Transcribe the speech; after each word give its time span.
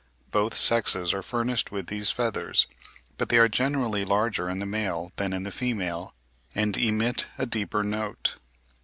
Both 0.31 0.57
sexes 0.57 1.13
are 1.13 1.21
furnished 1.21 1.71
with 1.71 1.85
these 1.85 2.09
feathers, 2.09 2.65
but 3.19 3.29
they 3.29 3.37
are 3.37 3.47
generally 3.47 4.03
larger 4.03 4.49
in 4.49 4.57
the 4.57 4.65
male 4.65 5.11
than 5.17 5.31
in 5.31 5.43
the 5.43 5.51
female, 5.51 6.15
and 6.55 6.75
emit 6.75 7.27
a 7.37 7.45
deeper 7.45 7.83
note. 7.83 8.37